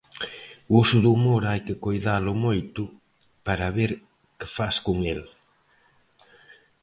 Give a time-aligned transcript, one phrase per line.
[0.71, 2.81] O uso do humor hai que coidalo moito
[3.45, 3.91] para ver
[4.37, 5.21] que fas con el.